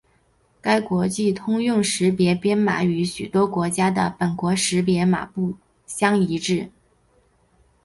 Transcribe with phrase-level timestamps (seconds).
[0.61, 5.31] 该国际通用识别编码与许多国家的本国识别码
[5.85, 6.71] 相一致。